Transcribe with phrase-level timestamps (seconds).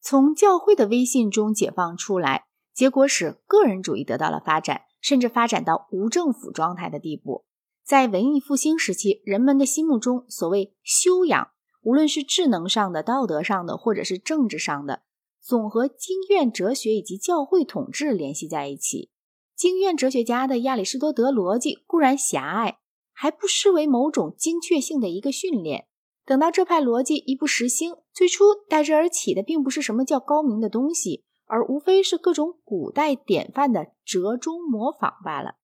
[0.00, 7.44] 从教会的威信中解放出来，结果使个人主义得到了发展，甚至发展到无政府状态的地步。
[7.84, 11.50] 在文艺复兴时期，人们的心目中所谓修养，
[11.82, 15.02] 无论是智能上的、道德上的，或者是政治上的，
[15.40, 19.10] 总和经院哲学以及教会统治联系在一起。
[19.56, 22.78] 经院哲学家的亚里士多德逻辑固然狭隘，
[23.12, 25.86] 还不失为某种精确性的一个训练。
[26.24, 35.56] 等到这派逻辑一不实兴，最初代之而起的并不是什么叫高明的东西，而无非是各种古代典范的折中模仿罢了。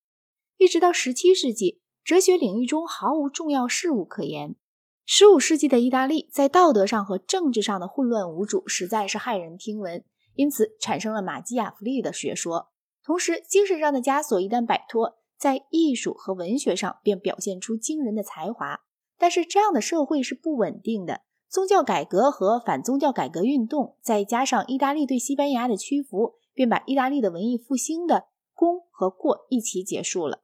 [0.56, 4.56] 一直到十七世纪，哲学领域中毫无重要事物可言。
[5.04, 10.04] 十五世纪的意大利在道德上和政治上的混乱无主，实在是骇人听闻，
[10.34, 12.70] 因此产生了马基雅夫利的学说。
[13.04, 18.80] 同时，精神上的枷锁一旦摆脱，在艺术和文学上便表现出惊人的才华。
[19.16, 30.42] 但是这样的社会是不稳定的，宗教改革和反宗教改革运动，再加上意大利对西班牙的屈服，便把意大利的文艺复兴的功和过一起结束了。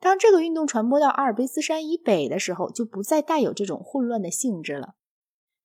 [0.00, 4.94] 当这个运动传播到阿尔卑斯山以北的时候，就不再带有这种混乱的性质了。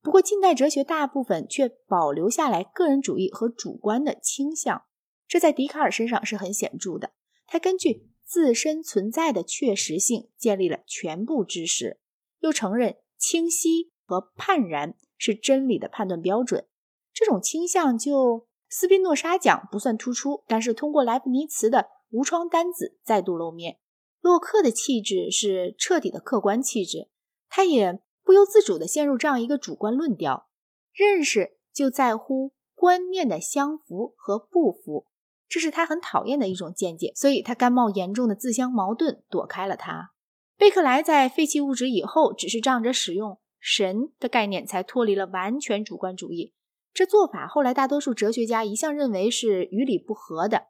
[0.02, 4.84] 不过，近代哲学大部分却保留下来个人主义和主观的倾向，
[5.28, 7.12] 这在笛卡尔身上是很显著的。
[7.46, 8.10] 他根据。
[8.26, 12.00] 自身存在的确实性建立了全部知识，
[12.40, 16.66] 又承认清晰和判然是真理的判断标准。
[17.14, 23.80] 这种倾向就斯宾诺莎讲不算突出，但是通过莱布尼茨的无窗单子再度露面。
[24.20, 27.10] 洛克的气质是彻底的客观气质，
[27.50, 30.48] 他也不由自主地陷入这样一个主观论调：
[30.94, 35.08] 认识就在乎观念的相符和不符。
[35.50, 40.14] 这是他很讨厌的一种见解，所以他甘冒严重的自相矛盾，躲开了他。
[40.58, 46.54] 贝克莱在废弃物质以后，只是仗着使用神的概念，才脱离了完全主观主义。
[46.94, 50.66] 这做法后来大多数哲学家一向认为是与理不合的。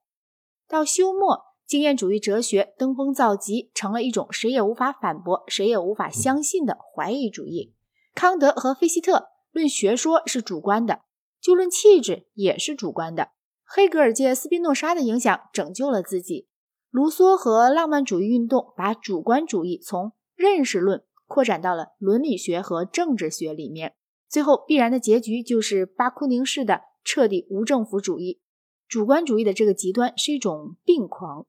[0.68, 7.74] 到休谟，经验主义哲学登峰造极，成了一种谁也无法反驳、谁也无法相信的怀疑主义。
[8.14, 11.02] 康德和菲希特论学说是主观的，
[11.42, 13.30] 就论气质也是主观的。
[13.66, 16.48] 黑格尔借斯宾诺莎的影响拯救了自己。
[16.92, 23.96] 卢梭和浪漫主义运动把主观主义从认识论扩展到了伦理学和政治学里面。
[24.30, 28.40] 最后必然的结局就是巴库宁式的彻底无政府主义。
[28.88, 31.48] 主观主义的这个极端是一种病狂。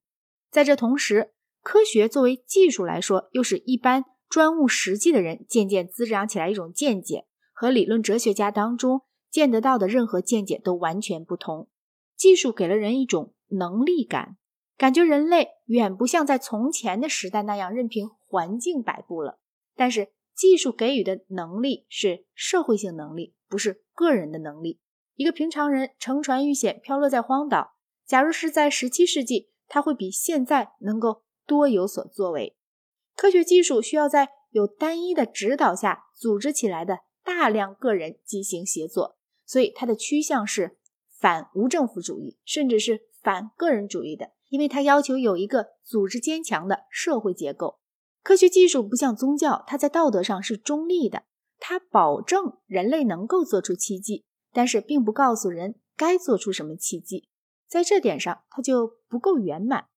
[0.50, 11.68] 在这同时，科学作为技术来说，又使一般专务实际的人渐渐滋长起来一种见解，和理论哲学家当中见得到的任何见解都完全不同。
[12.16, 14.38] 技术给了人一种能力感，
[14.78, 19.38] 感觉人类远不像在从前的时代那样任凭环境摆布了。
[19.76, 24.80] 但是，技术给予的能力是社会性能力，不是个人的能力。
[25.14, 27.74] 一个平常人乘船遇险，飘落在荒岛，
[28.06, 32.56] 假如是在十七世纪，他会比现在能够多有所作为。
[33.14, 40.78] 科学技术需要在有单一的指导下组织起来的大量个人进行协作，所以它的趋向是。
[41.16, 47.78] 反无政府主义，甚至是反个人主义的，因为它要求有一个组织坚强的社会结构。
[48.24, 51.24] 科学技术不像宗教，它在道德上是中立的，
[51.58, 57.28] 它保证人类能够做出奇迹，但是并不告诉人该做出什么奇迹。
[57.68, 59.88] 在这点上，它就不够圆满。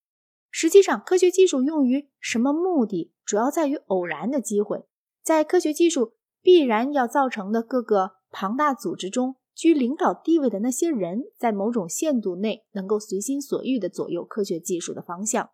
[0.51, 4.85] 实际上，科学技术用于什么目的，主要在于偶然的机会。
[5.23, 9.37] 在科学技术必然要造成的各个庞大组织中。
[9.55, 15.49] 居领导地位的那些人，在某种限度内能够随心所欲地左右科学技术的方向，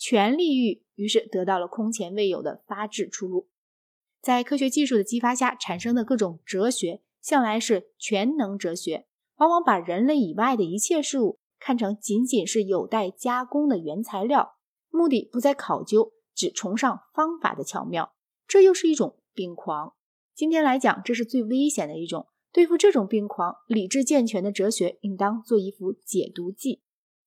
[0.00, 3.50] 权力欲于是得到了空前未有的发 triển 出路。
[4.22, 9.06] 在科学技术的激发下产生的各种哲学，向来是全能哲学，
[9.36, 14.56] 往往把人类以外的一切事物看成仅仅是有待加工的原材料，
[14.88, 18.14] 目的不再考究，只崇尚方法的巧妙。
[18.48, 19.92] 这又是一种病狂。
[20.34, 22.28] 今天来讲，这是最危险的一种。
[22.52, 26.80] 对付这种病狂，理智健全的哲学应当做一副解毒剂。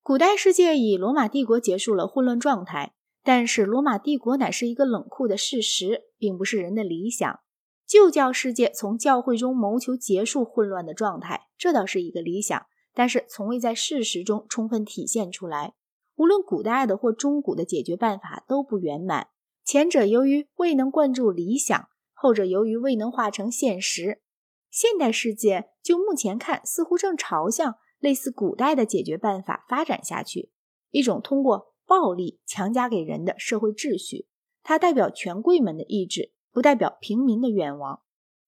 [0.06, 7.40] 古代世界以罗马帝国结束了混乱状态，但是罗马帝国乃是一个冷酷的事实，并不是人的理想。
[7.88, 15.74] 旧教世界从教会中谋求结束混乱的状态，这倒是一个理想，但是从未在事实中充分体现出来。
[16.16, 19.28] 无论古代的或中古的解决办法都不圆满，
[19.64, 24.22] 前者由于未能灌注理想，后者由于未能化成现实。
[24.70, 30.52] 现代世界就目前看，似乎正朝向类似古代的解决办法发展下去，
[30.92, 34.28] 一种通过暴力强加给人的社会秩序。
[34.62, 38.02] 它代表权贵们的意志，不代表平民的愿望。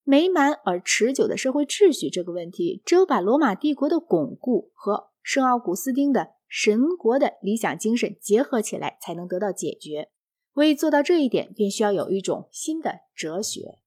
[0.03, 10.09] 美满而持久的社会秩序这个问题，只有把罗马帝国的巩固和圣奥古斯丁的神国的理想精神结合起来，才能得到解决。
[10.55, 13.79] 为做到这一点，便需要有一种新的哲学。